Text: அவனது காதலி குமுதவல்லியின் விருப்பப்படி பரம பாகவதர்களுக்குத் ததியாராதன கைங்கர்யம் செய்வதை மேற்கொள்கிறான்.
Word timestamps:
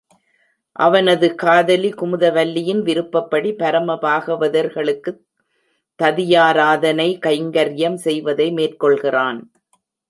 அவனது 0.75 1.35
காதலி 1.35 1.93
குமுதவல்லியின் 1.93 2.81
விருப்பப்படி 2.81 3.53
பரம 3.53 3.93
பாகவதர்களுக்குத் 4.01 5.21
ததியாராதன 5.99 6.99
கைங்கர்யம் 7.25 7.95
செய்வதை 7.95 8.51
மேற்கொள்கிறான். 8.51 9.39